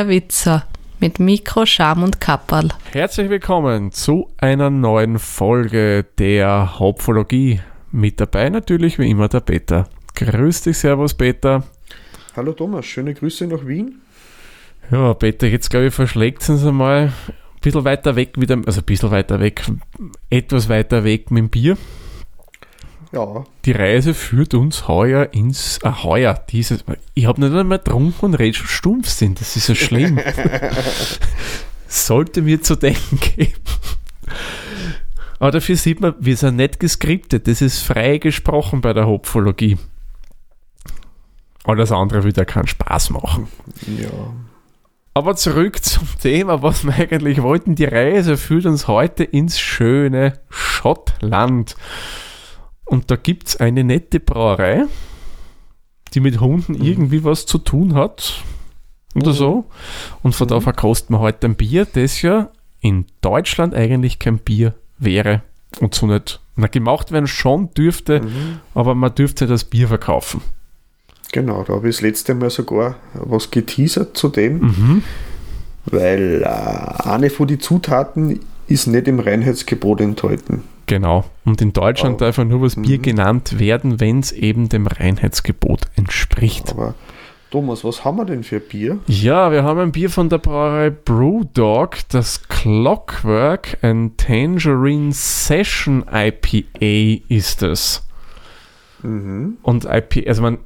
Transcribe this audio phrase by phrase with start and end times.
[0.00, 0.64] der Witzer
[0.98, 2.68] mit Mikro, Scham und Kapperl.
[2.90, 7.60] Herzlich willkommen zu einer neuen Folge der Hopfologie.
[7.92, 9.90] Mit dabei natürlich wie immer der Peter.
[10.14, 11.64] Grüß dich, Servus Peter.
[12.34, 14.00] Hallo Thomas, schöne Grüße nach Wien.
[14.90, 17.12] Ja, Peter, jetzt glaube ich, verschlägt es uns einmal ein
[17.60, 19.62] bisschen weiter weg wieder, also ein bisschen weiter weg,
[20.30, 21.76] etwas weiter weg mit dem Bier.
[23.12, 23.44] Ja.
[23.64, 28.34] Die Reise führt uns heuer ins, äh, heuer, dieses, ich habe nicht einmal getrunken und
[28.34, 30.20] red schon stumpf sind, das ist so schlimm.
[31.88, 33.60] Sollte mir zu denken geben.
[35.40, 39.78] Aber dafür sieht man, wir sind nicht geskriptet, das ist frei gesprochen bei der Hopfologie.
[41.64, 43.48] Alles andere würde ja keinen Spaß machen.
[43.86, 44.08] Ja.
[45.14, 47.74] Aber zurück zum Thema, was wir eigentlich wollten.
[47.74, 51.74] Die Reise führt uns heute ins schöne Schottland.
[52.90, 54.82] Und da gibt es eine nette Brauerei,
[56.12, 56.82] die mit Hunden mhm.
[56.82, 58.42] irgendwie was zu tun hat.
[59.14, 59.34] Oder mhm.
[59.34, 59.64] so.
[60.24, 60.50] Und von mhm.
[60.50, 65.42] da verkosten wir heute ein Bier, das ja in Deutschland eigentlich kein Bier wäre.
[65.78, 66.40] Und so nicht.
[66.56, 68.58] Na, gemacht werden schon dürfte, mhm.
[68.74, 70.40] aber man dürfte das Bier verkaufen.
[71.30, 75.02] Genau, da habe ich das letzte Mal sogar was geteasert zu dem, mhm.
[75.86, 80.64] weil äh, eine von den Zutaten ist nicht im Reinheitsgebot enthalten.
[80.90, 81.24] Genau.
[81.44, 83.02] Und in Deutschland aber, darf ja nur was Bier mhm.
[83.02, 86.70] genannt werden, wenn es eben dem Reinheitsgebot entspricht.
[86.72, 86.94] Aber
[87.52, 88.98] Thomas, was haben wir denn für Bier?
[89.06, 97.24] Ja, wir haben ein Bier von der Brauerei Brewdog, das Clockwork and Tangerine Session IPA
[97.28, 98.04] ist es.
[99.04, 99.58] Mhm.
[99.62, 100.58] Und IPA, also man,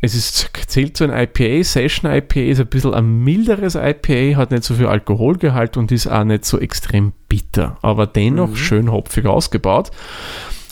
[0.00, 1.64] es ist, zählt zu ein IPA.
[1.64, 6.06] Session IPA ist ein bisschen ein milderes IPA, hat nicht so viel Alkoholgehalt und ist
[6.06, 8.56] auch nicht so extrem bitter, aber dennoch mhm.
[8.56, 9.90] schön hopfig ausgebaut.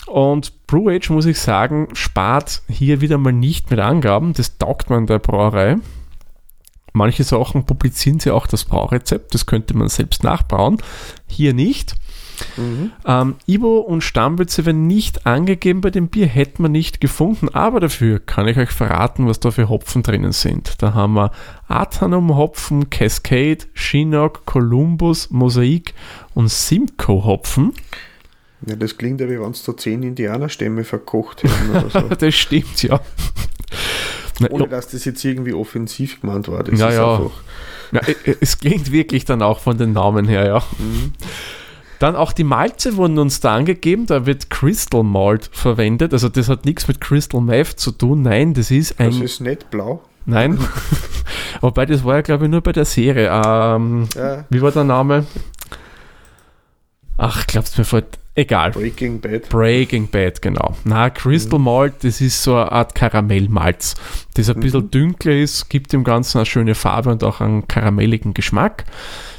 [0.05, 4.31] Und Brew Age, muss ich sagen, spart hier wieder mal nicht mit Angaben.
[4.31, 5.75] Das taugt man der Brauerei.
[6.93, 10.77] Manche Sachen publizieren sie auch das Braurezept, das könnte man selbst nachbrauen.
[11.27, 11.95] Hier nicht.
[12.55, 12.91] Mhm.
[13.05, 17.79] Ähm, Ibo und Stammwürze werden nicht angegeben bei dem Bier, hätten wir nicht gefunden, aber
[17.79, 20.81] dafür kann ich euch verraten, was da für Hopfen drinnen sind.
[20.81, 21.31] Da haben wir
[21.67, 25.93] Athanum-Hopfen, Cascade, Chinook, Columbus, Mosaik
[26.33, 27.73] und Simcoe-Hopfen.
[28.65, 31.99] Ja, das klingt ja, wie wenn es da zehn Indianerstämme verkocht hätten oder so.
[32.19, 32.99] das stimmt, ja.
[34.49, 36.63] Ohne dass das jetzt irgendwie offensiv gemeint war.
[36.63, 37.31] Das ja, ja.
[37.91, 38.01] ja.
[38.39, 40.63] Es klingt wirklich dann auch von den Namen her, ja.
[40.79, 41.13] Mhm.
[41.99, 46.13] Dann auch die Malze wurden uns da angegeben, da wird Crystal Malt verwendet.
[46.13, 48.21] Also das hat nichts mit Crystal Meth zu tun.
[48.21, 49.11] Nein, das ist ein.
[49.11, 50.01] Das ist nicht blau.
[50.25, 50.59] Nein.
[51.61, 53.31] Wobei das war ja, glaube ich, nur bei der Serie.
[53.31, 54.45] Ähm, ja.
[54.49, 55.25] Wie war der Name?
[57.17, 58.19] Ach, glaubst mir fällt.
[58.35, 58.69] Egal.
[58.69, 59.49] Breaking Bad.
[59.49, 60.75] Breaking Bad, genau.
[60.83, 61.65] Na, Crystal mhm.
[61.65, 63.95] Malt, das ist so eine Art Karamellmalz,
[64.35, 64.61] das ein mhm.
[64.61, 68.85] bisschen dünkler ist, gibt dem Ganzen eine schöne Farbe und auch einen karamelligen Geschmack.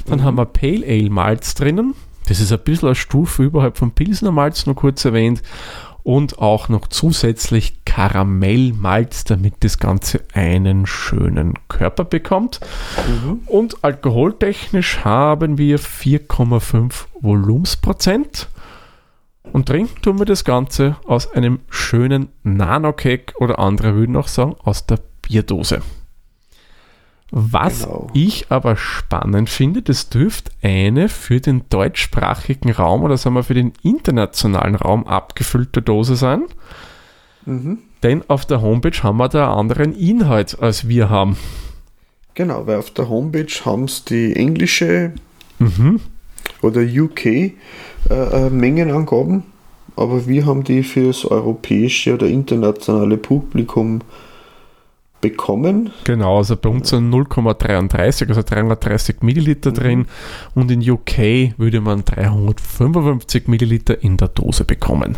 [0.05, 0.23] Dann mhm.
[0.23, 1.95] haben wir Pale Ale Malz drinnen.
[2.29, 5.41] Das ist ein bisschen eine Stufe überhalb vom Pilsner Malz, nur kurz erwähnt.
[6.03, 12.59] Und auch noch zusätzlich Karamellmalz, damit das Ganze einen schönen Körper bekommt.
[13.07, 13.41] Mhm.
[13.47, 18.47] Und alkoholtechnisch haben wir 4,5 Volumensprozent.
[19.51, 24.55] Und trinken tun wir das Ganze aus einem schönen Nano-Cake oder andere würden auch sagen,
[24.63, 25.81] aus der Bierdose.
[27.31, 28.07] Was genau.
[28.13, 33.53] ich aber spannend finde, das dürfte eine für den deutschsprachigen Raum oder sagen wir für
[33.53, 36.45] den internationalen Raum abgefüllte Dose sein.
[37.45, 37.79] Mhm.
[38.01, 41.37] Denn auf der Homepage haben wir da einen anderen Inhalt, als wir haben.
[42.33, 45.11] Genau, weil auf der Homepage haben es die englische
[45.59, 45.99] mhm.
[46.61, 47.51] oder UK äh,
[48.09, 49.43] äh, Mengenangaben,
[49.95, 54.01] aber wir haben die für das europäische oder internationale Publikum
[55.21, 55.91] bekommen.
[56.03, 59.75] Genau, also bei uns sind 0,33, also 330 Milliliter mhm.
[59.75, 60.05] drin
[60.55, 65.17] und in UK würde man 355 Milliliter in der Dose bekommen.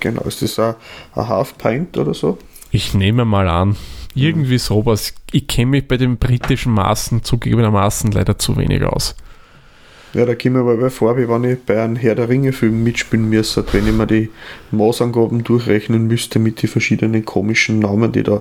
[0.00, 0.74] Genau, ist das ein,
[1.14, 2.38] ein Half Pint oder so?
[2.70, 3.76] Ich nehme mal an,
[4.14, 4.58] irgendwie mhm.
[4.58, 5.14] sowas.
[5.32, 9.16] Ich kenne mich bei den britischen Maßen zugegebenermaßen leider zu wenig aus.
[10.16, 13.28] Ja, da kommen wir aber vor, wie wenn ich bei einem Herr der Ringe-Film mitspielen
[13.28, 14.30] müsste, wenn ich mir die
[14.70, 18.40] Maßangaben durchrechnen müsste mit den verschiedenen komischen Namen, die da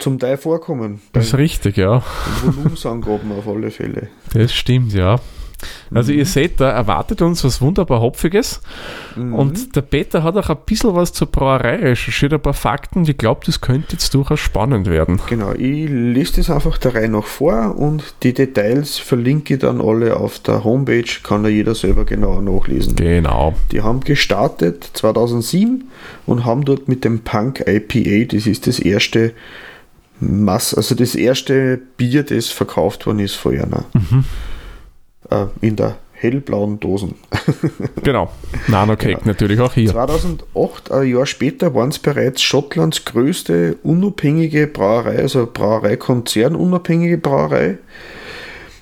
[0.00, 1.00] zum Teil vorkommen.
[1.12, 2.02] Das ist richtig, ja.
[2.42, 4.08] Volumensangaben auf alle Fälle.
[4.32, 5.20] Das stimmt, ja.
[5.92, 6.18] Also mhm.
[6.18, 8.60] ihr seht, da erwartet uns was wunderbar Hopfiges.
[9.16, 9.34] Mhm.
[9.34, 13.04] Und der Peter hat auch ein bisschen was zur Brauerei recherchiert, ein paar Fakten.
[13.04, 15.20] Ich glaube, das könnte jetzt durchaus spannend werden.
[15.28, 19.80] Genau, ich lese das einfach der Reihe noch vor und die Details verlinke ich dann
[19.80, 22.96] alle auf der Homepage, kann da jeder selber genauer nachlesen.
[22.96, 23.54] Genau.
[23.72, 25.90] Die haben gestartet 2007
[26.26, 29.32] und haben dort mit dem Punk IPA, das ist das erste
[30.20, 33.84] Mass, also das erste Bier, das verkauft worden ist von einer.
[33.94, 34.24] Mhm.
[35.30, 37.14] Äh, in der hellblauen Dosen.
[38.02, 38.30] genau.
[38.68, 39.26] Nanocake genau.
[39.26, 39.90] natürlich auch hier.
[39.90, 47.78] 2008, ein Jahr später, waren es bereits Schottlands größte unabhängige Brauerei, also Brauereikonzern, unabhängige Brauerei.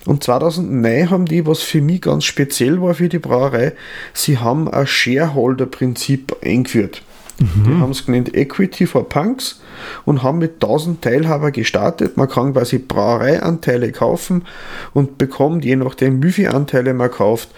[0.06, 3.72] Und 2009 haben die, was für mich ganz speziell war für die Brauerei,
[4.14, 7.02] sie haben ein Shareholder-Prinzip eingeführt.
[7.38, 7.64] Mhm.
[7.64, 9.60] Die haben es genannt Equity for Punks
[10.04, 12.16] und haben mit 1000 Teilhaber gestartet.
[12.16, 14.44] Man kann quasi Brauereianteile kaufen
[14.92, 17.50] und bekommt, je nachdem, wie viele Anteile man kauft,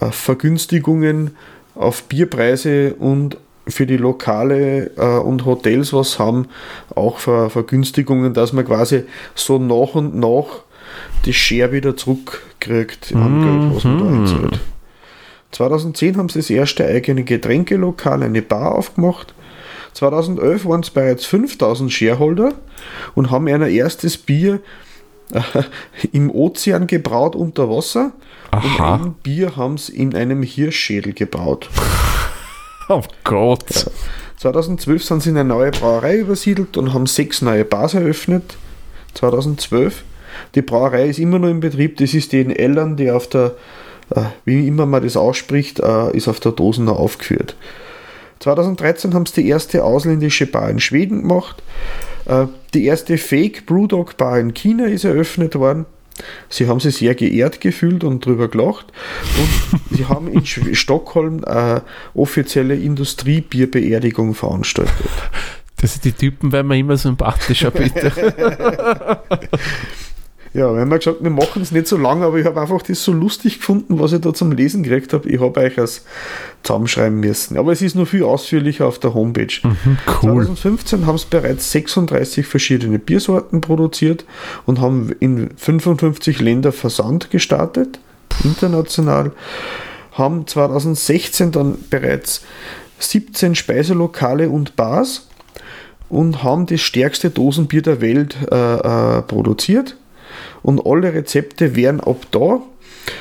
[0.00, 1.32] äh, Vergünstigungen
[1.74, 3.36] auf Bierpreise und
[3.66, 6.48] für die Lokale äh, und Hotels was haben,
[6.94, 9.04] auch Ver Vergünstigungen, dass man quasi
[9.34, 10.62] so nach und nach
[11.24, 14.20] die Share wieder zurückkriegt an Geld, was man da mhm.
[14.20, 14.60] einzahlt.
[15.54, 19.34] 2010 haben sie das erste eigene Getränkelokal, eine Bar aufgemacht.
[19.92, 22.54] 2011 waren es bereits 5000 Shareholder
[23.14, 24.60] und haben ein erstes Bier
[25.32, 25.40] äh,
[26.12, 28.12] im Ozean gebraut unter Wasser.
[28.50, 28.94] Aha.
[28.94, 31.70] Und ein Bier haben sie in einem Hirschschädel gebraut.
[32.86, 33.70] Oh Gott.
[33.70, 33.90] Ja.
[34.36, 38.58] 2012 sind sie in eine neue Brauerei übersiedelt und haben sechs neue Bars eröffnet.
[39.14, 40.04] 2012.
[40.54, 41.96] Die Brauerei ist immer noch in Betrieb.
[41.96, 43.52] Das ist die in Ellern, die auf der,
[44.44, 47.56] wie immer man das ausspricht, äh, ist auf der Dosen aufgeführt.
[48.40, 51.62] 2013 haben sie die erste ausländische Bar in Schweden gemacht.
[52.26, 55.86] Äh, die erste Fake Brewdog Bar in China ist eröffnet worden.
[56.48, 58.86] Sie haben sich sehr geehrt gefühlt und drüber gelacht.
[59.38, 61.82] Und sie haben in Stockholm eine
[62.14, 64.92] offizielle Industriebierbeerdigung veranstaltet.
[65.80, 68.12] Das, die Typen werden mir immer sympathischer, bitte.
[70.54, 72.80] Ja, wir haben ja gesagt, wir machen es nicht so lange, aber ich habe einfach
[72.80, 75.28] das so lustig gefunden, was ich da zum Lesen gekriegt habe.
[75.28, 76.04] Ich habe euch das
[76.62, 77.58] zusammenschreiben müssen.
[77.58, 79.52] Aber es ist nur viel ausführlicher auf der Homepage.
[79.64, 80.44] Mhm, cool.
[80.44, 84.26] 2015 haben es bereits 36 verschiedene Biersorten produziert
[84.64, 87.98] und haben in 55 Länder Versand gestartet,
[88.44, 89.32] international.
[90.12, 92.44] Haben 2016 dann bereits
[93.00, 95.26] 17 Speiselokale und Bars
[96.08, 98.54] und haben das stärkste Dosenbier der Welt äh,
[99.18, 99.96] äh, produziert
[100.64, 102.60] und alle Rezepte werden ab da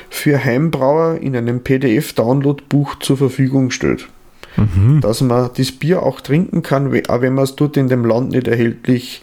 [0.10, 4.08] für Heimbrauer in einem PDF-Download-Buch zur Verfügung gestellt.
[4.56, 5.02] Mhm.
[5.02, 8.32] Dass man das Bier auch trinken kann, auch wenn man es dort in dem Land
[8.32, 9.22] nicht erhältlich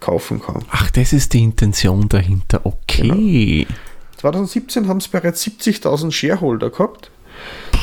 [0.00, 0.64] kaufen kann.
[0.70, 2.62] Ach, das ist die Intention dahinter.
[2.64, 3.66] Okay.
[3.68, 3.78] Genau.
[4.18, 7.10] 2017 haben es bereits 70.000 Shareholder gehabt.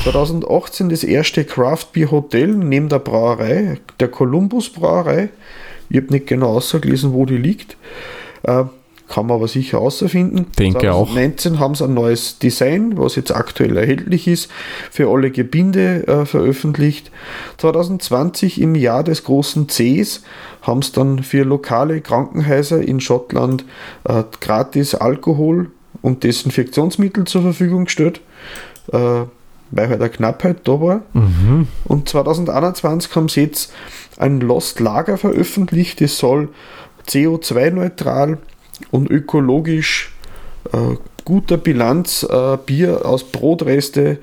[0.04, 5.30] 2018 das erste Craft Beer Hotel neben der Brauerei, der Columbus Brauerei.
[5.90, 7.78] Ich habe nicht genau ausgelesen, wo die liegt.
[9.10, 10.52] Kann man aber sicher außerfinden.
[10.58, 11.60] Denke 2019 auch.
[11.60, 14.52] haben sie ein neues Design, was jetzt aktuell erhältlich ist,
[14.92, 17.12] für alle Gebinde äh, veröffentlicht.
[17.58, 20.22] 2020 im Jahr des großen Cs
[20.62, 23.66] haben sie dann für lokale Krankenhäuser in Schottland
[24.04, 25.72] äh, gratis Alkohol
[26.02, 28.22] und Desinfektionsmittel zur Verfügung gestellt.
[28.94, 29.26] Äh,
[29.72, 31.02] weil halt eine Knappheit da war.
[31.14, 31.68] Mhm.
[31.86, 33.72] Und 2021 haben sie jetzt
[34.18, 36.50] ein Lost Lager veröffentlicht, das soll
[37.08, 38.38] CO2-neutral
[38.92, 40.12] und ökologisch
[40.72, 40.96] äh,
[41.26, 44.18] guter Bilanz äh, Bier aus Brotreste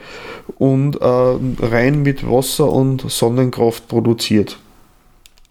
[0.59, 4.59] und äh, rein mit Wasser und Sonnenkraft produziert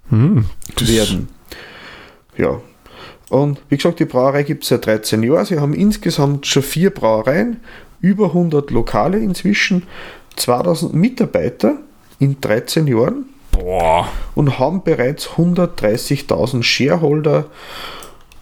[0.09, 0.45] hm,
[0.81, 1.29] werden.
[2.37, 2.59] Ja.
[3.29, 5.45] Und wie gesagt, die Brauerei gibt es seit 13 Jahren.
[5.45, 7.61] Sie haben insgesamt schon vier Brauereien,
[8.01, 9.83] über 100 Lokale inzwischen,
[10.35, 11.77] 2000 Mitarbeiter
[12.19, 13.25] in 13 Jahren.
[13.51, 14.09] Boah.
[14.35, 17.45] Und haben bereits 130.000 Shareholder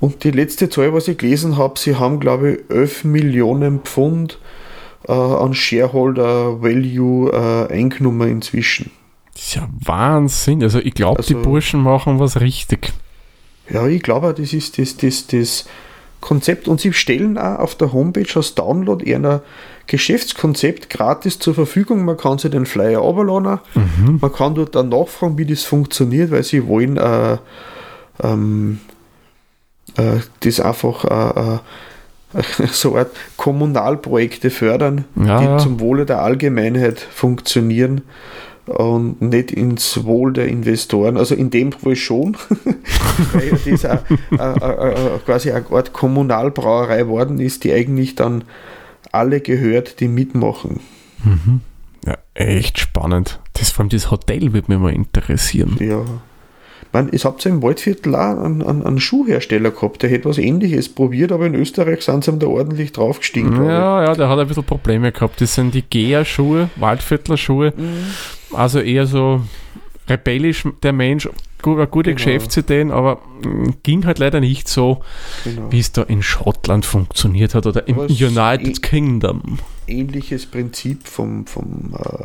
[0.03, 4.37] und die letzte Zahl, was ich gelesen habe, sie haben, glaube ich, 11 Millionen Pfund
[5.07, 8.91] äh, an Shareholder Value äh, eingenommen inzwischen.
[9.31, 10.61] Das ist ja Wahnsinn.
[10.61, 12.91] Also ich glaube, also, die Burschen machen was richtig.
[13.69, 15.69] Ja, ich glaube, das ist das, das, das
[16.19, 16.67] Konzept.
[16.67, 19.41] Und sie stellen auch auf der Homepage als Download eher
[19.87, 22.03] Geschäftskonzept gratis zur Verfügung.
[22.03, 23.61] Man kann sich den Flyer runterladen.
[23.73, 24.17] Mhm.
[24.19, 27.37] Man kann dort dann nachfragen, wie das funktioniert, weil sie wollen äh,
[28.21, 28.81] ähm,
[29.97, 31.59] äh, das einfach äh, äh,
[32.71, 35.57] so Art Kommunalprojekte fördern, ja, die ja.
[35.57, 38.01] zum Wohle der Allgemeinheit funktionieren
[38.65, 41.17] und nicht ins Wohl der Investoren.
[41.17, 42.37] Also in dem Fall schon,
[43.33, 48.43] weil das auch, äh, äh, quasi eine Art Kommunalbrauerei worden ist, die eigentlich dann
[49.11, 50.79] alle gehört, die mitmachen.
[51.23, 51.61] Mhm.
[52.05, 53.39] Ja, echt spannend.
[53.53, 55.77] Das, vor allem das Hotel würde mich mal interessieren.
[55.79, 56.03] Ja
[56.91, 60.37] meine, es habt ihr im Waldviertel auch einen, einen, einen, Schuhhersteller gehabt, der hätte was
[60.37, 63.65] ähnliches probiert, aber in Österreich sind sie ihm da ordentlich draufgestiegen.
[63.65, 65.39] Ja, ja, der hat ein bisschen Probleme gehabt.
[65.41, 67.73] Das sind die Gea-Schuhe, Waldviertler Schuhe.
[67.75, 68.55] Mhm.
[68.55, 69.41] Also eher so
[70.09, 71.27] rebellisch, der Mensch,
[71.65, 72.15] eine gute Genau.
[72.15, 75.01] Geschäftsideen, aber mm, ging halt leider nicht so,
[75.43, 75.71] Genau.
[75.71, 79.59] wie es da in Schottland funktioniert hat oder im United Kingdom.
[79.87, 82.22] Ähnliches Prinzip vom, vom, äh,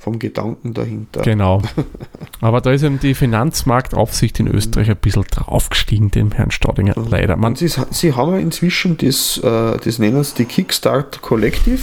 [0.00, 1.22] vom Gedanken dahinter.
[1.22, 1.62] Genau.
[2.40, 7.36] Aber da ist eben die Finanzmarktaufsicht in Österreich ein bisschen draufgestiegen, dem Herrn Staudinger, leider.
[7.36, 11.80] Man, sie, sie haben ja inzwischen das, äh, das nennen sie die Kickstart Collective,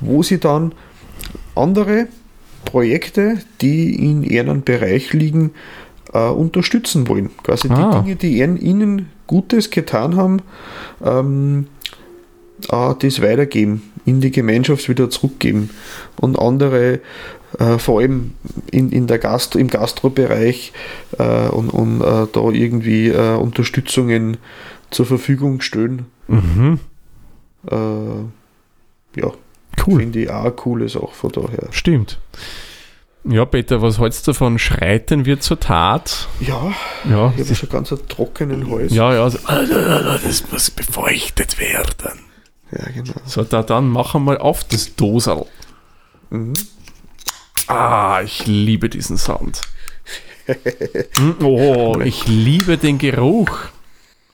[0.00, 0.72] wo sie dann
[1.54, 2.08] andere
[2.64, 5.52] Projekte, die in ihrem Bereich liegen,
[6.12, 7.30] äh, unterstützen wollen.
[7.42, 8.00] Quasi Ah.
[8.02, 10.40] die Dinge, die ihnen- ihnen Gutes getan haben,
[11.04, 11.66] ähm,
[12.70, 15.70] äh, das weitergeben, in die Gemeinschaft wieder zurückgeben
[16.20, 17.00] und andere
[17.58, 18.34] äh, vor allem
[18.70, 20.72] in, in der Gastro, im Gastrobereich
[21.18, 24.36] äh, und, und äh, da irgendwie äh, Unterstützungen
[24.90, 26.06] zur Verfügung stellen.
[26.28, 26.78] mhm,
[27.70, 27.74] Äh,
[29.20, 29.32] ja,
[29.86, 30.00] cool.
[30.00, 31.68] finde ich auch eine coole Sache von daher.
[31.70, 32.18] Stimmt.
[33.24, 34.56] Ja, Peter, was hältst du davon?
[34.60, 36.28] Schreiten wir zur Tat?
[36.38, 36.72] Ja,
[37.10, 38.94] Ja, ich habe schon ganz einen trockenen Hals.
[38.94, 39.24] ja, ja.
[39.24, 39.38] Also,
[40.22, 42.20] das muss befeuchtet werden.
[42.72, 43.14] Ja, genau.
[43.24, 45.46] So, da, dann machen wir auf das Dosal.
[46.30, 46.54] Mhm.
[47.68, 49.60] Ah, ich liebe diesen Sound.
[51.18, 53.58] Mm, oh, ich liebe den Geruch.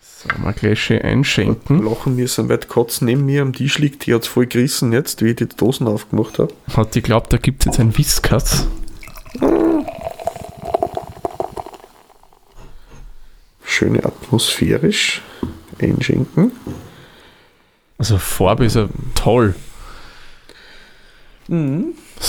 [0.01, 1.85] So, mal gleich schön einschenken.
[1.85, 4.93] Lachen müssen, weil die Katze neben mir am Tisch liegt, die hat es voll gerissen
[4.93, 6.53] jetzt, wie ich die Dosen aufgemacht habe.
[6.75, 8.67] Hat die glaubt, da gibt es jetzt ein Whiskas.
[13.65, 15.23] Schöne atmosphärisch
[15.81, 16.53] einschenken.
[18.03, 19.55] Also Farbe ist ja toll.
[21.47, 21.55] So,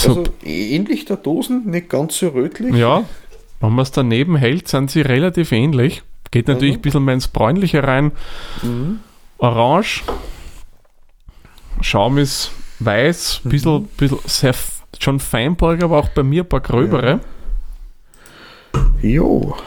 [0.09, 2.75] Also ähnlich der Dosen, nicht ganz so rötlich.
[2.75, 3.05] ja,
[3.59, 6.03] wenn man es daneben hält, sind sie relativ ähnlich.
[6.29, 6.77] Geht natürlich Mhm.
[6.79, 8.11] ein bisschen mehr ins Bräunliche rein.
[9.39, 10.03] Orange.
[11.81, 14.53] Schaum ist weiß, ein bisschen, bisschen sehr
[14.99, 17.19] schon feinporig, aber auch bei mir ein paar gröbere.
[19.01, 19.57] Jo.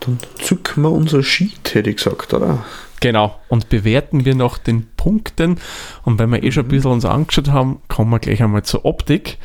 [0.00, 2.64] Dann zücken wir unser Sheet, hätte ich gesagt, oder?
[3.00, 3.38] Genau.
[3.48, 5.58] Und bewerten wir nach den Punkten.
[6.04, 8.84] Und wenn wir eh schon ein bisschen uns angeschaut haben, kommen wir gleich einmal zur
[8.84, 9.38] Optik.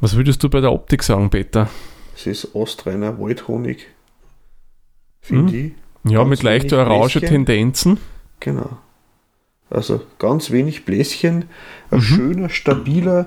[0.00, 1.68] Was würdest du bei der Optik sagen, Peter?
[2.16, 3.86] Es ist Ostreiner Waldhonig.
[5.20, 5.72] Finde ich.
[6.04, 7.28] Ja, Ganz mit leichter wenig orange Bläschen.
[7.28, 7.98] Tendenzen.
[8.40, 8.70] Genau.
[9.70, 11.44] Also ganz wenig Bläschen,
[11.90, 12.02] ein Mhm.
[12.02, 13.26] schöner, stabiler,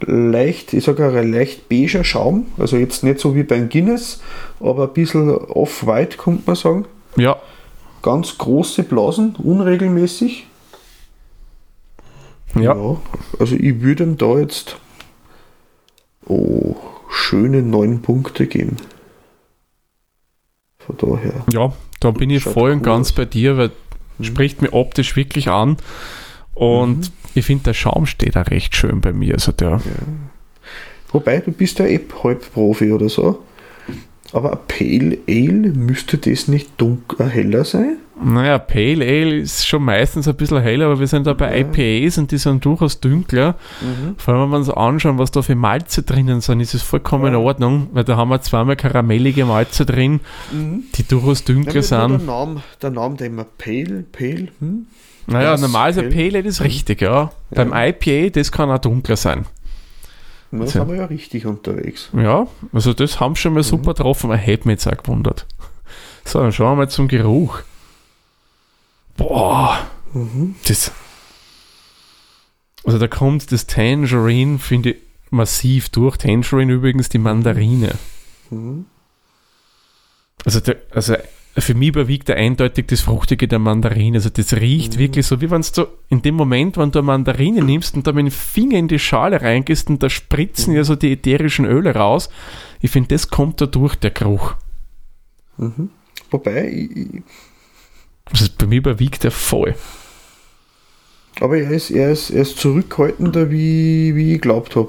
[0.00, 2.46] leicht, ich sage auch ein leicht beiger Schaum.
[2.58, 4.20] Also jetzt nicht so wie beim Guinness,
[4.60, 6.84] aber ein bisschen off-white, könnte man sagen.
[7.16, 7.36] Ja,
[8.02, 10.46] Ganz große Blasen, unregelmäßig.
[12.54, 12.74] ja.
[13.38, 14.76] also ich würde ihm da jetzt
[16.26, 16.76] oh,
[17.10, 18.76] schöne neun Punkte geben.
[20.78, 21.44] Von daher.
[21.52, 23.14] Ja, da bin ich voll und ganz aus.
[23.14, 23.70] bei dir, weil
[24.20, 24.24] Mhm.
[24.24, 25.76] spricht mir optisch wirklich an.
[26.54, 29.34] Und ich finde, der Schaum steht da recht schön bei mir.
[29.34, 29.80] Also der,
[31.12, 33.42] Wobei, du bist ja eh halb Profi oder so.
[34.32, 37.96] Aber Pale Ale müsste das nicht dunkel, heller sein?
[38.22, 42.18] naja, Pale Ale ist schon meistens ein bisschen heller, aber wir sind da bei IPAs
[42.18, 43.54] und die sind durchaus dunkler.
[44.18, 47.26] Vor allem, wenn wir uns anschauen, was da für Malze drinnen sind, ist es vollkommen
[47.28, 47.38] in Ja.
[47.38, 50.20] Ordnung, weil da haben wir zweimal karamellige Malze drin,
[50.52, 52.26] die durchaus dunkler Ja, nur der sind.
[52.26, 54.86] Name, der Name, der immer Pale, Pale, hm?
[55.26, 57.30] Naja, normal ist ein Pale- Pale Ale ist richtig, ja.
[57.50, 59.46] Beim IPA, das kann auch dunkler sein.
[60.50, 60.66] Tja.
[60.66, 62.10] sind wir ja richtig unterwegs.
[62.12, 65.46] Ja, also das haben schon mal super getroffen, aber hätte mich jetzt auch gewundert.
[66.24, 67.60] So, dann schauen wir mal zum Geruch.
[69.16, 69.78] Boah,
[70.66, 70.92] das.
[72.84, 74.96] Also da kommt das Tangerine, finde ich,
[75.30, 76.16] massiv durch.
[76.16, 77.94] Tangerine übrigens die Mandarine.
[78.50, 78.86] Mhm.
[80.44, 81.16] Also, der, also
[81.56, 84.18] für mich überwiegt da eindeutig das Fruchtige der Mandarine.
[84.18, 87.62] Also das riecht wirklich so, wie wenn du in dem Moment, wenn du eine Mandarine
[87.62, 90.94] nimmst und da mit dem Finger in die Schale reingehst und da spritzen ja so
[90.96, 92.30] die ätherischen Öle raus.
[92.80, 94.54] Ich finde, das kommt da durch, der Geruch.
[96.30, 97.22] Wobei, ich,
[98.30, 99.74] Also bei mir überwiegt der voll.
[101.40, 104.88] aber er ist, er ist, er ist zurückhaltender, wie, wie ich glaubt habe.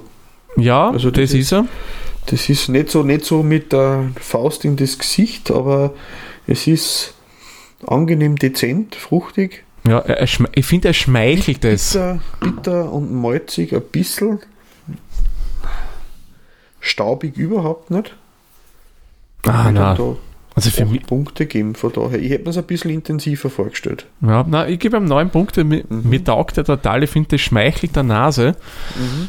[0.58, 1.66] Ja, Also das das ist er.
[2.28, 5.94] Das ist nicht so, nicht so mit der Faust in das Gesicht, aber
[6.52, 7.14] es ist
[7.88, 11.94] angenehm dezent, fruchtig, Ja, er, ich finde, er schmeichelt es.
[11.94, 14.40] bitter, bitter und malzig, ein bisschen.
[16.80, 18.16] Staubig überhaupt nicht.
[19.46, 19.98] Ah, nein.
[20.54, 22.20] Also für mich, Punkte geben von daher.
[22.22, 24.06] Ich hätte mir es ein bisschen intensiver vorgestellt.
[24.22, 25.64] ja, nein, ich gebe ihm neun Punkte.
[25.64, 26.10] Mir, Mhm.
[26.10, 27.04] mir taugt er total.
[27.04, 28.56] Ich finde, das schmeichelt der Nase.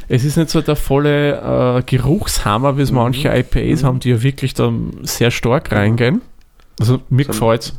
[0.08, 2.96] Es ist nicht so der volle äh, Geruchshammer, wie es Mhm.
[2.96, 6.22] manche IPAs haben, die ja wirklich da sehr stark reingehen.
[6.82, 7.72] Also mir So- gefällt es.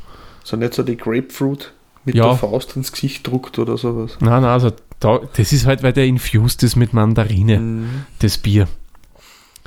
[0.44, 1.74] So nicht so die Grapefruit
[2.06, 2.28] mit Ja.
[2.30, 4.18] der Faust ins Gesicht druckt oder sowas.
[4.20, 8.06] Nein, nein, also da, das ist halt, weil der infused ist mit Mandarine, Mhm.
[8.20, 8.68] das Bier.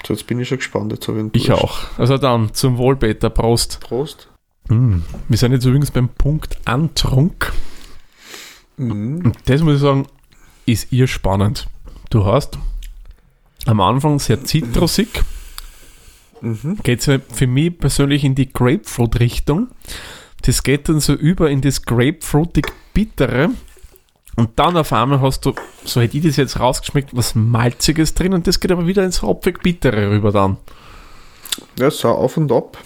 [0.07, 0.93] So, jetzt bin ich schon gespannt.
[0.93, 1.79] Jetzt habe ich auch.
[1.99, 3.31] Also dann zum Wohl, Peter.
[3.31, 3.81] Prost.
[3.81, 4.29] Prost.
[4.69, 4.99] Mm.
[5.29, 7.53] Wir sind jetzt übrigens beim Punkt Antrunk.
[8.77, 9.23] Mhm.
[9.25, 10.07] Und das muss ich sagen,
[10.67, 11.67] ist ihr spannend.
[12.11, 12.59] Du hast
[13.65, 15.09] am Anfang sehr zitrusig.
[16.41, 16.79] Mhm.
[16.83, 19.69] Geht es für mich persönlich in die Grapefruit-Richtung.
[20.43, 23.51] Das geht dann so über in das Grapefruitig-Bittere.
[24.37, 28.35] Und dann auf einmal hast du, so hätte ich das jetzt rausgeschmeckt, was Malziges drin
[28.35, 30.59] und das geht aber wieder ins hopfig-bittere rüber dann.
[31.79, 32.77] Ja, so auf und ab.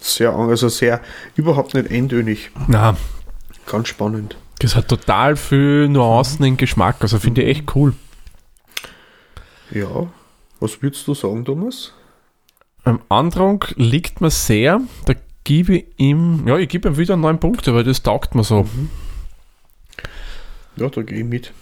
[0.00, 1.00] Sehr, also sehr,
[1.36, 2.50] überhaupt nicht eintönig.
[2.66, 2.96] Na,
[3.66, 4.36] Ganz spannend.
[4.58, 7.94] das hat total viel Nuancen im Geschmack, also finde ich echt cool.
[9.70, 10.08] Ja.
[10.58, 11.92] Was würdest du sagen, Thomas?
[12.84, 17.38] Am Andrang liegt mir sehr, da gebe ich ihm, ja, ich gebe ihm wieder neun
[17.38, 18.66] Punkte, weil das taugt mir so.
[20.76, 21.52] Ja, da gehe ich mit.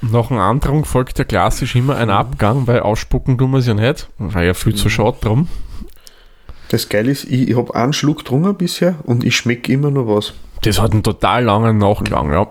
[0.00, 3.74] Nach dem Andrang folgt ja klassisch immer ein Abgang, weil ausspucken tun wir es ja
[3.74, 5.48] nicht, weil ja viel zu schade drum.
[6.68, 10.06] Das Geile ist, ich, ich habe einen Schluck getrunken bisher und ich schmecke immer noch
[10.06, 10.34] was.
[10.62, 12.46] Das hat einen total langen Nachklang, ja.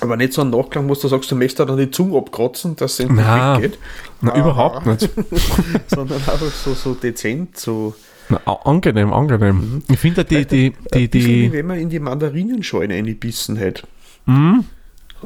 [0.00, 2.74] Aber nicht so einen Nachklang, wo du sagst, du möchtest da dann die Zunge abkratzen,
[2.76, 3.78] dass es endlich weggeht.
[4.22, 4.38] Na, Ah.
[4.38, 5.08] überhaupt nicht.
[5.88, 7.94] Sondern einfach so, so dezent, so
[8.28, 9.82] Na, angenehm, angenehm.
[9.88, 13.56] Ich finde die, die, die, ein bisschen wie die, wenn man in die Mandarinenschale eingebissen
[13.56, 13.82] hätte.
[14.26, 14.64] Hm?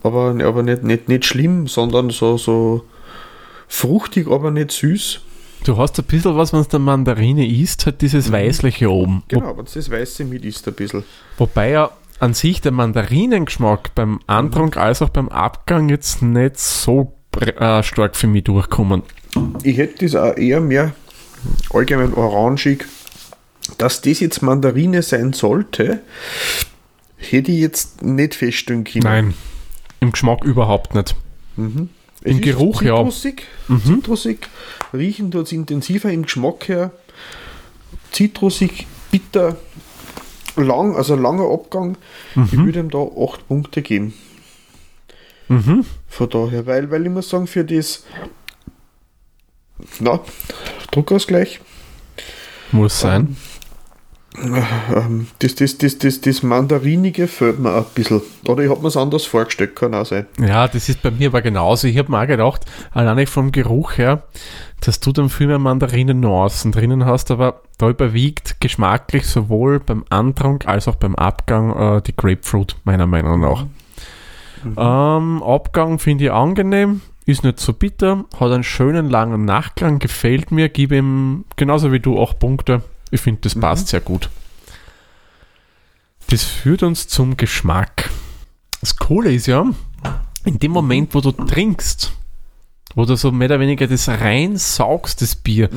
[0.02, 2.84] Aber, aber nicht, nicht, nicht schlimm, sondern so, so
[3.68, 5.20] fruchtig, aber nicht süß.
[5.64, 9.22] du hast ein bisschen was, wenn es der Mandarine isst, hat dieses Weißliche oben.
[9.28, 11.04] Genau, aber das Weiße mit ist ein bisschen.
[11.38, 11.90] wobei ja
[12.24, 18.16] an sich der Mandarinengeschmack beim Andrang als auch beim Abgang jetzt nicht so äh, stark
[18.16, 19.02] für mich durchkommen.
[19.62, 20.94] Ich hätte das auch eher mehr
[21.70, 22.86] allgemein orangig.
[23.78, 26.00] Dass das jetzt Mandarine sein sollte,
[27.16, 29.04] hätte ich jetzt nicht feststellen können.
[29.04, 29.34] Nein,
[30.00, 31.14] im Geschmack überhaupt nicht.
[31.56, 33.02] Es Im Geruch, ja.
[33.02, 33.10] Mhm.
[33.10, 33.46] zitrusig,
[33.84, 34.48] zitrusig.
[34.94, 36.90] Riechen tut es intensiver im Geschmack her.
[38.12, 39.56] Zitrusig, bitter,
[40.56, 41.96] lang, also langer Abgang.
[42.34, 42.44] Mhm.
[42.44, 44.14] Ich würde ihm da 8 Punkte geben.
[45.48, 45.84] Mhm.
[46.08, 48.04] Von daher, weil, weil ich muss sagen, für das
[50.00, 50.20] na,
[50.92, 51.60] Druckausgleich,
[52.72, 53.36] Muss sein.
[54.36, 58.20] Ähm, das, das, das, das, das Mandarinige fällt mir ein bisschen.
[58.46, 60.26] Oder ich habe mir es anders vorgestellt, kann auch sein.
[60.40, 61.86] Ja, das ist bei mir aber genauso.
[61.86, 64.24] Ich habe mir auch gedacht, alleine vom Geruch her,
[64.80, 70.62] dass du dann viel mehr Mandarinen-Nuancen drinnen hast, aber da überwiegt geschmacklich sowohl beim Andrang
[70.66, 73.66] als auch beim Abgang äh, die Grapefruit, meiner Meinung nach.
[74.64, 80.50] Ähm, Abgang finde ich angenehm, ist nicht so bitter, hat einen schönen langen Nachklang, gefällt
[80.50, 82.82] mir, gebe ihm genauso wie du acht Punkte.
[83.14, 84.28] Ich finde, das passt sehr gut.
[86.30, 88.10] Das führt uns zum Geschmack.
[88.80, 89.64] Das Coole ist ja,
[90.44, 92.12] in dem Moment, wo du trinkst,
[92.96, 95.68] wo du so mehr oder weniger das rein saugst, das Bier,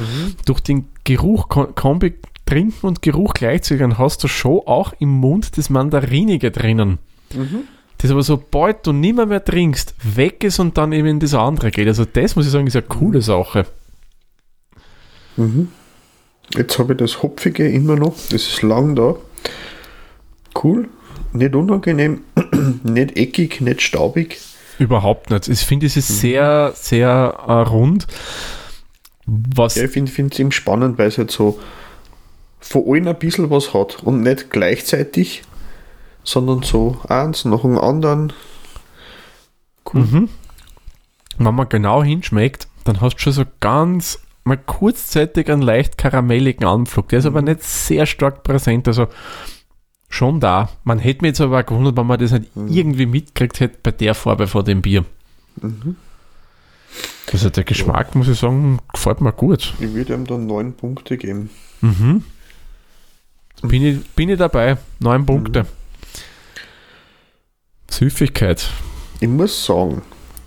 [0.45, 2.15] durch den Geruch, Ko- Kombi
[2.47, 6.97] Trinken und Geruch gleichzeitig, dann hast du schon auch im Mund das Mandarinige drinnen.
[7.99, 11.69] Das aber sobald du nimmer mehr trinkst, weg ist und dann eben in das andere
[11.69, 11.87] geht.
[11.87, 13.67] Also das muss ich sagen, ist eine coole Sache.
[16.55, 18.15] Jetzt habe ich das Hopfige immer noch.
[18.29, 19.15] Das ist lang da.
[20.63, 20.89] Cool.
[21.33, 22.21] Nicht unangenehm.
[22.83, 24.39] nicht eckig, nicht staubig.
[24.79, 25.47] Überhaupt nicht.
[25.47, 27.09] Ich finde, es ist sehr, sehr
[27.47, 28.07] äh, rund.
[29.25, 31.59] Was Ja, ich finde es eben spannend, weil es halt so
[32.59, 34.03] von allen ein bisschen was hat.
[34.03, 35.43] Und nicht gleichzeitig,
[36.23, 38.33] sondern so eins nach dem anderen.
[39.91, 40.29] Mhm.
[41.37, 46.65] Wenn man genau hinschmeckt, dann hast du schon so ganz mal kurzzeitig einen leicht karamelligen
[46.65, 47.09] Anflug.
[47.09, 48.87] Der ist aber nicht sehr stark präsent.
[48.87, 49.07] Also
[50.09, 50.69] schon da.
[50.83, 54.15] Man hätte mich jetzt aber gewundert, wenn man das nicht irgendwie mitgekriegt hätte bei der
[54.15, 55.05] Farbe von dem Bier.
[57.31, 59.73] Also der Geschmack, muss ich sagen, gefällt mir gut.
[59.79, 61.49] Ich würde ihm dann neun Punkte geben.
[61.81, 62.23] Mhm.
[63.63, 64.77] Bin, ich, bin ich dabei.
[64.99, 65.65] Neun Punkte.
[67.89, 68.69] Süffigkeit.
[69.19, 70.03] Ich muss sagen,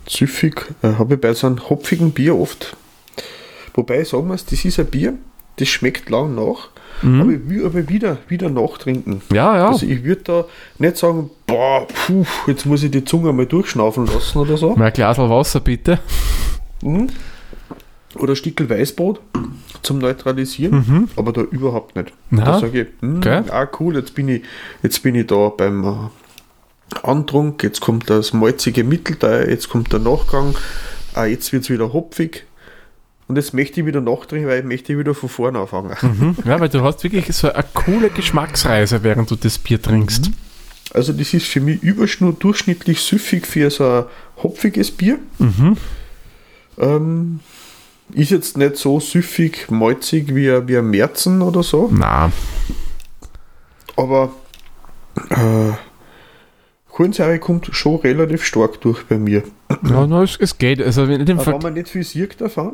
[0.07, 2.77] süffig äh, habe ich bei so einem hopfigen Bier oft.
[3.73, 5.13] Wobei sagen muss, das ist ein Bier,
[5.57, 6.69] das schmeckt lang nach,
[7.03, 9.21] aber ich will aber wieder, wieder nachtrinken.
[9.31, 9.67] Ja, ja.
[9.69, 10.45] Also ich würde da
[10.77, 14.75] nicht sagen, boah, puh, jetzt muss ich die Zunge mal durchschnaufen lassen oder so.
[14.75, 15.99] Mal ein Glas Wasser, bitte.
[16.83, 17.07] Mhm.
[18.15, 19.21] Oder ein Stückel Weißbrot
[19.81, 22.13] zum Neutralisieren, aber da überhaupt nicht.
[22.29, 23.41] Na, da sage ich, hm, okay.
[23.49, 24.43] ah cool, jetzt bin ich,
[24.83, 29.99] jetzt bin ich da beim äh, Antrunk, jetzt kommt das malzige Mittelteil, jetzt kommt der
[29.99, 30.55] Nachgang,
[31.13, 32.45] ah, jetzt wird es wieder hopfig.
[33.31, 35.95] Und jetzt möchte ich wieder nachtrinken, weil ich möchte wieder von vorne anfangen.
[36.01, 36.35] Mhm.
[36.43, 40.31] Ja, weil du hast wirklich so eine coole Geschmacksreise, während du das Bier trinkst.
[40.93, 44.03] Also das ist für mich überschnur durchschnittlich süffig für so ein
[44.43, 45.17] hopfiges Bier.
[45.39, 45.77] Mhm.
[46.77, 47.39] Ähm,
[48.11, 52.33] ist jetzt nicht so süffig, malzig wie, ein- wie ein Märzen oder so, Na,
[53.95, 54.33] aber
[55.29, 55.71] äh,
[56.89, 59.43] Kohlensäure kommt schon relativ stark durch bei mir.
[59.89, 60.81] ja, na, es, es geht.
[60.81, 62.73] Also Fall, wenn man nicht viel sieht davon.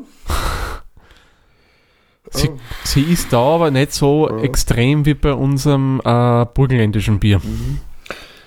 [2.32, 2.58] Sie, Oh.
[2.84, 4.42] sie ist da, aber nicht so Ja.
[4.44, 7.42] extrem wie bei unserem äh, burgenländischen Bier.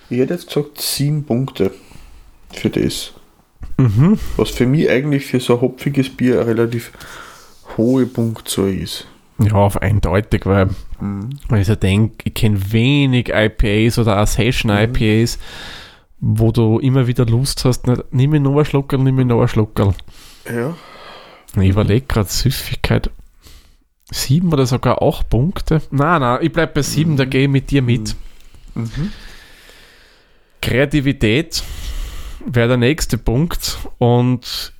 [0.08, 1.70] Ich hätte jetzt gesagt 7 Punkte
[2.52, 3.12] für das.
[3.76, 4.18] Mhm.
[4.36, 6.92] Was für mich eigentlich für so ein hopfiges Bier eine relativ
[7.76, 9.06] hohe Punktzahl ist.
[9.38, 10.68] Ja, auf eindeutig, weil
[11.00, 11.30] Mhm.
[11.48, 15.38] Weil ich so denke, ich kenne wenig IPAs oder auch Session IPAs,
[16.20, 19.38] wo du immer wieder Lust hast, nicht, nimm mir noch einen Schluckerl, nimm mir noch
[19.38, 19.94] einen Schluckerl.
[20.46, 20.74] Ja.
[21.58, 23.10] Ich überlege gerade Süffigkeit.
[24.12, 25.82] Sieben oder sogar acht Punkte.
[25.90, 28.16] Nein, nein, ich bleibe bei sieben, da gehe ich mit dir mit.
[28.74, 29.12] Mhm.
[30.60, 31.62] Kreativität
[32.46, 34.72] wäre der nächste Punkt und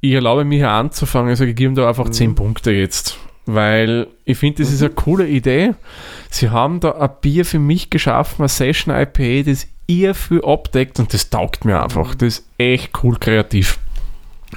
[0.00, 2.12] ich erlaube mir hier anzufangen, also ich gebe da einfach Mhm.
[2.12, 5.74] 10 Punkte jetzt, weil ich finde, das ist eine coole Idee.
[6.30, 10.98] Sie haben da ein Bier für mich geschaffen, ein Session IPA, das ihr viel abdeckt
[10.98, 12.14] und das taugt mir einfach.
[12.14, 13.78] Das ist echt cool kreativ.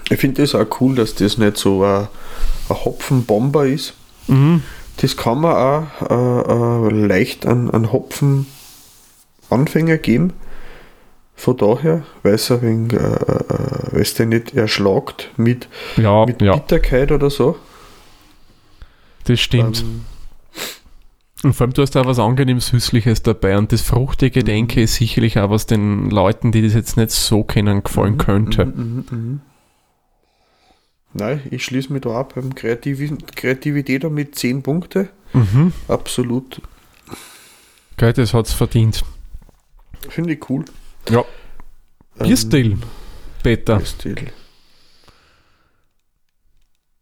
[0.09, 2.07] Ich finde das auch cool, dass das nicht so ein,
[2.69, 3.93] ein Hopfenbomber ist.
[4.27, 4.63] Mhm.
[4.97, 10.33] Das kann man auch äh, äh, leicht an, an Hopfenanfänger geben.
[11.37, 17.11] Von daher, weil es wenig, äh, äh, den nicht erschlagt mit, Ja, mit ja, Bitterkeit
[17.11, 17.57] oder so.
[19.25, 19.81] das stimmt.
[19.81, 20.05] Ähm,
[21.43, 24.45] Und vor allem, du hast da was angenehm Süßliches dabei und das Fruchtige, Mhm.
[24.45, 28.17] denke ich, ist sicherlich auch was den Leuten, die das jetzt nicht so kennen, gefallen
[28.17, 28.67] könnte.
[28.67, 29.41] Mhm, mhm, mhm.
[31.17, 32.99] Nein, ich schließe mich da ab beim Kreativ
[33.35, 35.07] Kreativität mit 10 Punkte.
[35.33, 35.71] Mhm.
[35.87, 36.61] Absolut.
[37.97, 39.03] Geil, das hat es verdient.
[40.09, 40.65] Finde ich cool.
[41.09, 41.23] Ja.
[42.19, 42.77] Ähm, Bierstil,
[43.41, 43.77] Peter.
[43.77, 44.15] Bierstil.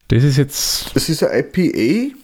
[0.09, 0.95] Das ist jetzt.
[0.95, 2.15] Das ist ein IPA.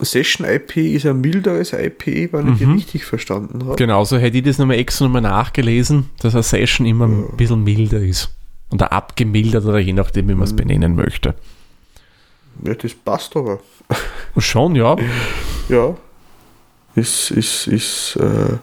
[0.00, 2.74] Session IPA ist ein milderes IPA, wenn ich die Mhm.
[2.74, 3.76] richtig verstanden habe.
[3.76, 8.00] Genauso hätte ich das nochmal extra nochmal nachgelesen, dass eine Session immer ein bisschen milder
[8.00, 8.30] ist.
[8.70, 10.56] Oder abgemildert oder je nachdem, wie man es Mhm.
[10.56, 11.34] benennen möchte.
[12.64, 13.60] Ja, das passt aber.
[14.38, 14.96] Schon, ja.
[15.68, 15.96] Ja.
[16.94, 18.56] Ist, ist, ist, äh,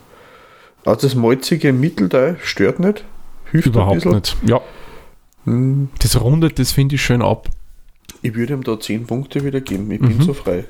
[0.86, 3.04] also das malzige Mittelteil stört nicht.
[3.52, 4.38] Hilft Überhaupt nicht.
[4.46, 4.62] Ja,
[5.46, 7.50] Hm, das rundet, das finde ich schön ab.
[8.22, 9.90] Ich würde ihm da 10 Punkte wieder geben.
[9.92, 10.08] Ich Mhm.
[10.08, 10.66] bin so frei.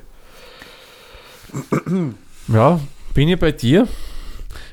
[2.48, 2.80] Ja,
[3.14, 3.86] bin ich bei dir.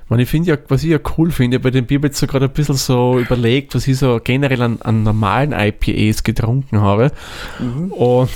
[0.09, 2.45] Man, ich finde ja, was ich ja cool finde, bei dem Bier jetzt so gerade
[2.45, 7.11] ein bisschen so überlegt, was ich so generell an, an normalen IPAs getrunken habe.
[7.59, 7.91] Mhm.
[7.91, 8.29] Und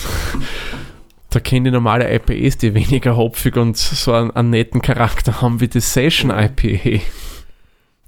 [1.32, 5.60] da kenne ich normale IPAs, die weniger hopfig und so einen, einen netten Charakter haben
[5.62, 7.04] wie das Session IPA.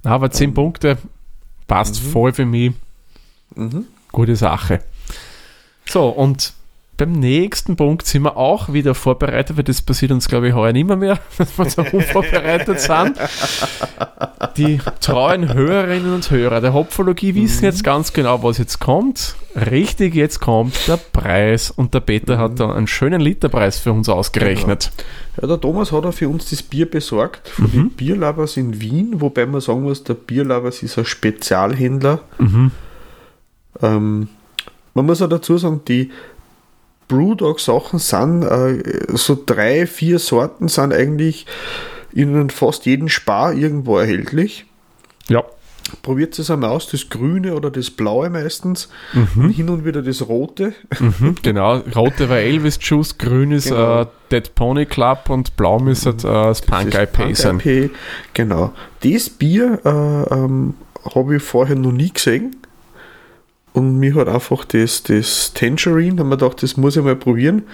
[0.04, 0.98] Aber 10 Punkte
[1.66, 2.08] passt Mhm.
[2.10, 2.72] voll für mich.
[3.56, 3.86] Mhm.
[4.12, 4.80] Gute Sache.
[5.86, 6.52] So, und
[6.96, 10.72] beim nächsten Punkt sind wir auch wieder vorbereitet, weil das passiert uns, glaube ich, heuer
[10.72, 13.18] nicht mehr, mehr dass wir so unvorbereitet sind.
[14.56, 19.34] Die treuen Hörerinnen und Hörer der Hopfologie wissen jetzt ganz genau, was jetzt kommt.
[19.54, 21.70] Richtig, jetzt kommt der Preis.
[21.70, 24.90] Und der Peter hat da einen schönen Literpreis für uns ausgerechnet.
[25.40, 27.70] Ja, der Thomas hat auch für uns das Bier besorgt von Mhm.
[27.72, 32.20] den Bierlabers in Wien, wobei man sagen muss, der Bierlabers ist ein Spezialhändler.
[32.38, 32.70] Mhm.
[33.82, 34.28] Ähm,
[34.94, 36.10] man muss auch dazu sagen, die
[37.08, 38.82] Brewdog-Sachen sind äh,
[39.16, 41.46] so drei, vier Sorten sind eigentlich
[42.12, 44.64] in fast jedem Spar irgendwo erhältlich.
[45.28, 45.44] Ja.
[46.02, 48.88] Probiert es einmal aus, das Grüne oder das Blaue meistens.
[49.12, 49.44] Mhm.
[49.44, 50.72] Und hin und wieder das Rote.
[50.98, 54.02] Mhm, genau, rote war Elvis Juice, grün ist Genau.
[54.02, 57.90] äh, Dead Pony Club und blau müsste äh, das Punk Das IPA sein.
[58.34, 58.72] Genau.
[59.00, 60.74] Das Bier äh, ähm,
[61.14, 62.56] habe ich vorher noch nie gesehen.
[63.76, 67.64] Und mir hat einfach das, das Tangerine, haben wir gedacht, das muss ich mal probieren.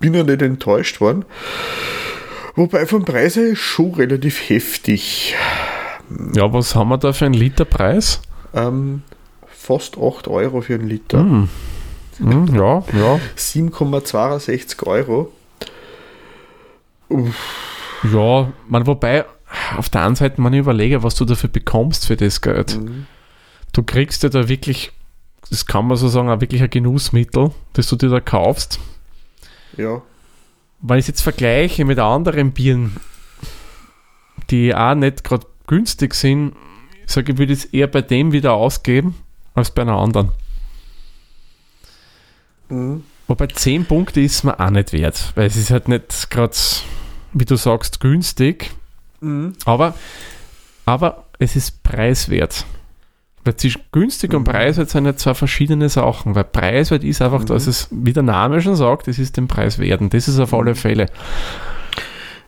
[0.00, 1.26] Bin ja nicht enttäuscht worden.
[2.56, 5.34] Wobei vom Preis her ist schon relativ heftig.
[6.34, 8.22] Ja, was haben wir da für einen Literpreis?
[8.54, 9.02] Ähm,
[9.46, 11.18] fast 8 Euro für einen Liter.
[11.18, 11.48] Hm.
[12.16, 13.20] Hm, ja, ja.
[13.36, 15.30] 7,62 Euro.
[17.10, 17.36] Uff,
[18.14, 19.26] Ja, man, wobei,
[19.76, 22.78] auf der einen Seite, man überlege, was du dafür bekommst für das Geld.
[22.80, 23.06] mhm.
[23.78, 24.90] Du kriegst ja da wirklich,
[25.50, 28.80] das kann man so sagen, auch wirklich ein Genussmittel, das du dir da kaufst.
[29.76, 30.02] Ja.
[30.80, 32.96] Wenn ich es jetzt vergleiche mit anderen Bieren,
[34.50, 36.56] die auch nicht gerade günstig sind,
[37.06, 39.14] ich sage, ich würde es eher bei dem wieder ausgeben,
[39.54, 40.32] als bei einer anderen.
[42.70, 43.04] Mhm.
[43.28, 46.56] Wobei 10 Punkte ist mir auch nicht wert, weil es ist halt nicht gerade,
[47.32, 48.72] wie du sagst, günstig,
[49.20, 49.52] Mhm.
[49.66, 49.94] aber,
[50.84, 52.64] aber es ist preiswert.
[53.48, 54.44] Weil zwischen günstig und Mhm.
[54.52, 56.34] preiswert sind ja zwei verschiedene Sachen.
[56.34, 57.70] Weil preiswert ist einfach, dass Mhm.
[57.70, 60.02] es, wie der Name schon sagt, es ist den Preis wert.
[60.02, 61.06] Und das ist auf alle Fälle.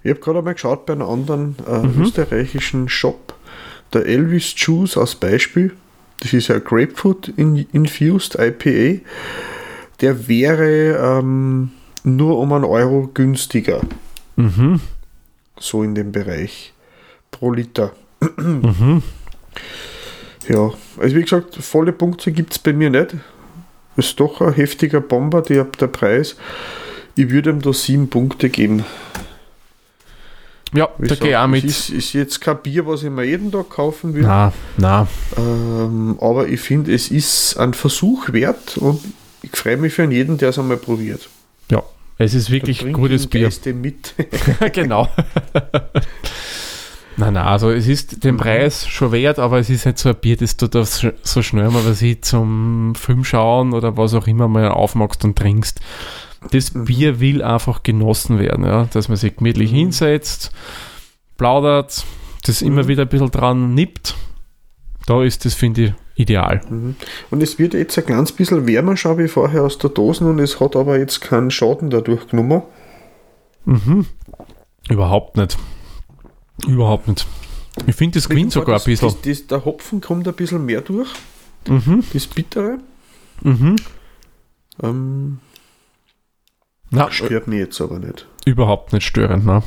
[0.03, 2.03] Ich habe gerade einmal geschaut bei einem anderen äh, Mhm.
[2.03, 3.33] österreichischen Shop,
[3.95, 5.73] der Elvis Juice als Beispiel.
[6.21, 9.01] Das ist ja Grapefruit in, Infused IPA.
[10.03, 11.71] Der wäre ähm,
[12.05, 13.81] nur um einen Euro günstiger,
[14.37, 14.81] Mhm.
[15.59, 16.75] so in dem Bereich
[17.31, 17.93] pro Liter.
[18.37, 19.03] Mhm.
[20.51, 23.15] Ja, also wie gesagt, volle Punkte gibt es bei mir nicht.
[23.97, 26.35] Ist doch ein heftiger Bomber, der, der Preis.
[27.15, 28.85] Ich würde ihm da sieben Punkte geben.
[30.73, 31.65] Ja, Ich da gehe ich auch mit.
[31.65, 34.23] Ist, ist jetzt kein Bier, was ich mir jeden Tag kaufen will.
[34.23, 35.07] Na, na.
[35.37, 39.01] Ähm, aber ich finde, es ist ein Versuch wert und
[39.43, 41.29] ich freue mich für jeden, der es einmal probiert.
[41.71, 41.83] Ja,
[42.19, 43.45] es ist wirklich Trink gutes Bier.
[43.45, 44.15] Geiste mit.
[44.73, 45.09] genau.
[47.16, 50.16] nein, nein, also es ist den Preis schon wert, aber es ist nicht so ein
[50.16, 54.27] Bier, das du da so schnell mal was ich zum Film schauen oder was auch
[54.27, 55.81] immer mal aufmachst und trinkst.
[56.53, 56.85] Das Mhm.
[56.87, 59.77] Bier will einfach genossen werden, ja, dass man sich gemütlich Mhm.
[59.77, 60.53] hinsetzt,
[61.37, 62.05] plaudert,
[62.46, 62.88] das immer Mhm.
[62.88, 64.14] wieder ein bisschen dran nippt.
[65.07, 66.61] Da ist das, finde ich, ideal.
[66.70, 66.96] Mhm.
[67.31, 70.38] und es wird jetzt ein ganz bisschen wärmer, schaue ich vorher aus der Dose und
[70.38, 72.62] es hat aber jetzt keinen Schaden dadurch genommen.
[73.64, 74.07] Mhm.
[74.88, 75.57] Überhaupt nicht.
[76.66, 77.27] Überhaupt nicht.
[77.87, 79.09] Ich finde, das gewinnt sogar ein das, bisschen.
[79.09, 81.09] Das, das, der Hopfen kommt ein bisschen mehr durch,
[81.68, 82.05] Mhm.
[82.12, 82.79] das Bittere.
[83.42, 83.77] Mhm.
[84.83, 85.38] Ähm,
[86.90, 88.27] Na, stört mich jetzt aber nicht.
[88.44, 89.62] überhaupt nicht störend, ne?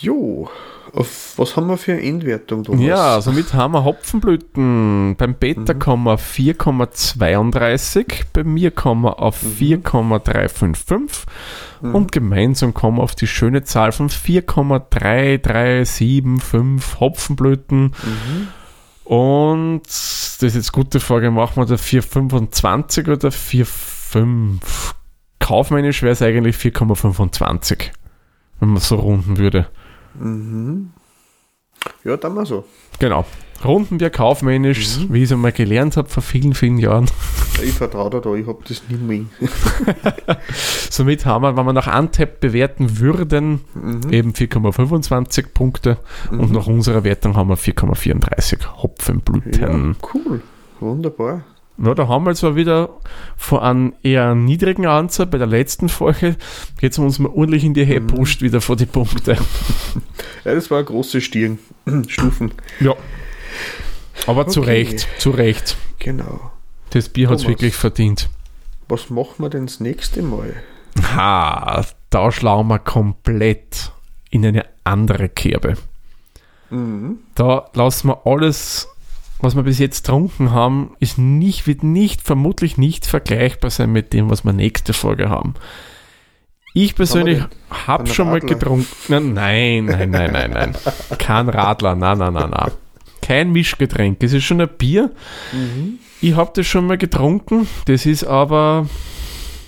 [0.00, 0.48] Jo,
[0.94, 2.80] auf was haben wir für eine Endwertung, Thomas?
[2.82, 5.16] Ja, somit haben wir Hopfenblüten.
[5.16, 5.78] Beim Beta Mhm.
[5.78, 11.26] kommen wir auf 4,32, bei mir kommen wir auf 4,355
[11.82, 11.94] Mhm.
[11.94, 17.82] und gemeinsam kommen wir auf die schöne Zahl von 4,3375 Hopfenblüten.
[17.84, 18.48] Mhm.
[19.04, 24.94] Und das ist jetzt eine gute Frage, machen wir da 4,25 oder 4,5?
[25.38, 27.90] Kaufmännisch wäre es eigentlich 4,25,
[28.60, 29.66] wenn man so runden würde.
[30.18, 30.90] Mhm.
[32.04, 32.64] Ja, dann mal so.
[32.98, 33.24] Genau.
[33.64, 35.12] Runden wir kaufmännisch, Mhm.
[35.12, 37.06] wie ich es einmal gelernt habe vor vielen, vielen Jahren.
[37.62, 39.24] Ich vertraue dir da, ich habe das nicht mehr.
[40.90, 44.12] Somit haben wir, wenn wir nach Antep bewerten würden, Mhm.
[44.12, 45.98] eben 4,25 Punkte
[46.30, 46.52] und Mhm.
[46.56, 49.60] nach unserer Wertung haben wir 4,34 Hopfenblüten.
[49.60, 50.42] Ja, cool.
[50.80, 51.44] Wunderbar.
[51.78, 52.90] Ja, da haben wir zwar wieder
[53.36, 56.36] von einem eher niedrigen Anzahl bei der letzten Folge,
[56.80, 58.06] jetzt haben wir uns mal ordentlich in die Höhe Mhm.
[58.08, 59.36] pusht wieder vor die Punkte.
[60.44, 61.58] Ja, das war große Stirn.
[62.08, 62.52] Stufen.
[62.80, 62.94] Ja.
[64.26, 64.70] Aber zu Okay.
[64.70, 65.76] Recht, zu Recht.
[66.00, 66.50] Genau.
[66.90, 68.28] Das Bier hat es wirklich verdient.
[68.88, 70.54] Was machen wir denn das nächste Mal?
[71.14, 73.92] Ha, da schlagen wir komplett
[74.30, 75.74] in eine andere Kerbe.
[76.70, 77.20] Mhm.
[77.36, 78.88] Da lassen wir alles,
[79.42, 84.12] was wir bis jetzt getrunken haben, ist nicht, wird nicht, vermutlich nicht vergleichbar sein mit
[84.12, 85.54] dem, was wir nächste Folge haben.
[86.74, 87.42] Ich persönlich
[87.86, 88.48] habe schon mal Radler?
[88.48, 89.34] getrunken.
[89.34, 90.74] Nein, nein, nein, nein, nein.
[91.18, 92.70] Kein Radler, nein, nein, nein, nein.
[93.20, 94.22] Kein Mischgetränk.
[94.22, 95.10] Es ist schon ein Bier.
[95.52, 95.98] Mhm.
[96.22, 97.68] Ich habe das schon mal getrunken.
[97.84, 98.86] Das ist aber,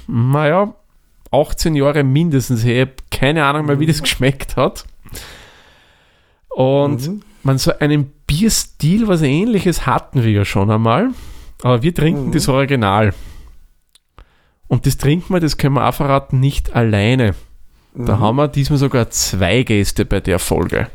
[0.06, 0.74] naja,
[1.30, 2.74] 18 Jahre mindestens her.
[2.74, 4.86] Ich habe keine Ahnung mehr, wie das geschmeckt hat.
[6.48, 7.22] Und Mhm.
[7.42, 11.10] man so einen Bierstil, was ähnliches hatten wir ja schon einmal.
[11.62, 12.32] Aber wir trinken Mhm.
[12.32, 13.14] das Original.
[14.68, 17.34] Und das trinken wir, das können wir auch verraten, nicht alleine.
[17.94, 18.20] Da Mhm.
[18.20, 20.88] haben wir diesmal sogar zwei Gäste bei der Folge.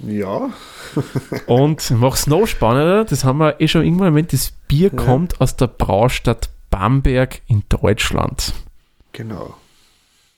[0.00, 0.50] Ja.
[1.46, 5.02] Und mach's noch spannender, das haben wir eh schon irgendwann erwähnt, das Bier Ja.
[5.04, 8.54] kommt aus der Braustadt Bamberg in Deutschland.
[9.12, 9.54] Genau.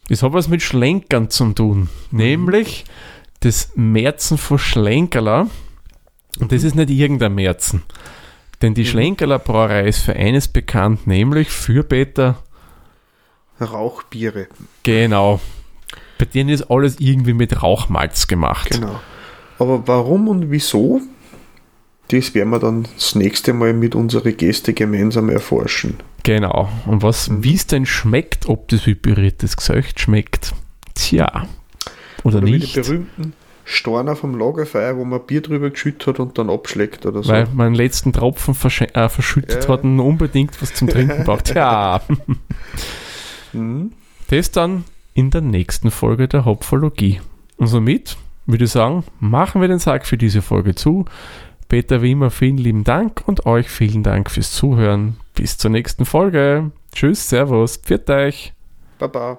[0.08, 1.88] Das hat was mit Schlenkern zu tun.
[2.10, 2.84] Nämlich
[3.40, 5.46] das Märzen von Schlenkerler.
[6.40, 7.82] Und das ist nicht irgendein Märzen.
[8.62, 8.86] Denn die Mhm.
[8.86, 12.36] Schlenkerler Brauerei ist für eines bekannt, nämlich für Peter.
[13.60, 14.48] Rauchbiere.
[14.82, 15.40] Genau.
[16.18, 18.70] Bei denen ist alles irgendwie mit Rauchmalz gemacht.
[18.70, 19.00] Genau.
[19.58, 21.00] Aber warum und wieso?
[22.08, 25.96] Das werden wir dann das nächste Mal mit unseren Gästen gemeinsam erforschen.
[26.22, 26.68] Genau.
[26.86, 27.44] Und was, Mhm.
[27.44, 30.52] wie es denn schmeckt, ob das wie püriertes Gesöcht schmeckt,
[30.94, 31.46] tja.
[32.24, 32.74] Oder, Oder wie die nicht.
[32.74, 33.32] berühmten
[33.64, 37.32] Storner vom Lagerfeuer, wo man Bier drüber geschüttet hat und dann abschlägt oder so.
[37.32, 39.68] Weil man den letzten Tropfen versch- äh, verschüttet Ja.
[39.70, 41.54] hat und unbedingt was zum Trinken braucht.
[41.54, 42.02] Ja.
[43.52, 43.92] Mhm.
[44.28, 47.20] Das dann in der nächsten Folge der Hopfologie.
[47.56, 51.04] Und somit würde ich sagen, machen wir den Sack für diese Folge zu.
[51.68, 55.16] Peter, wie immer, vielen lieben Dank und euch vielen Dank fürs Zuhören.
[55.34, 56.70] Bis zur nächsten Folge.
[56.94, 58.52] Tschüss, Servus, pfiat euch.
[58.98, 59.38] Baba.